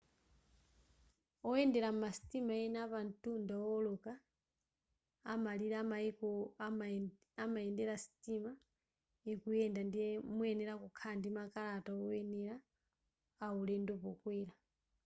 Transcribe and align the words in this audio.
oyendela 1.49 1.89
mmasitima 1.93 2.53
ena 2.65 2.79
apantunda 2.85 3.53
owoloka 3.65 4.11
amalire 5.33 5.75
a 5.81 5.85
maiko 5.91 6.27
amayendela 7.43 7.95
sitima 8.03 8.51
ikuyenda 9.31 9.81
ndiye 9.85 10.09
muyenela 10.35 10.73
kukhala 10.81 11.13
ndi 11.17 11.29
makalata 11.37 11.89
oyenela 12.07 12.55
a 13.45 13.47
ulendo 13.59 13.93
pokwela 14.03 14.53